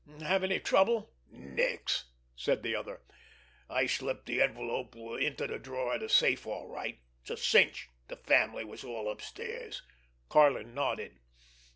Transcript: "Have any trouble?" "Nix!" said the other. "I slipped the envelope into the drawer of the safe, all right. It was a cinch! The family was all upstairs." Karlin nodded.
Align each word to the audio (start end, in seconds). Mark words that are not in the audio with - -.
"Have 0.21 0.43
any 0.43 0.59
trouble?" 0.59 1.11
"Nix!" 1.29 2.05
said 2.35 2.63
the 2.63 2.73
other. 2.75 3.03
"I 3.69 3.85
slipped 3.85 4.25
the 4.25 4.41
envelope 4.41 4.95
into 4.95 5.45
the 5.45 5.59
drawer 5.59 5.93
of 5.93 6.01
the 6.01 6.09
safe, 6.09 6.47
all 6.47 6.67
right. 6.67 6.97
It 7.23 7.29
was 7.29 7.39
a 7.39 7.43
cinch! 7.43 7.87
The 8.07 8.17
family 8.17 8.63
was 8.65 8.83
all 8.83 9.07
upstairs." 9.11 9.83
Karlin 10.27 10.73
nodded. 10.73 11.19